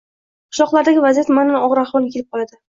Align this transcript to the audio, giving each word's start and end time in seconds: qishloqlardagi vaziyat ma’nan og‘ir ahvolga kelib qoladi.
qishloqlardagi 0.53 1.03
vaziyat 1.03 1.29
ma’nan 1.39 1.59
og‘ir 1.67 1.83
ahvolga 1.83 2.11
kelib 2.17 2.33
qoladi. 2.35 2.59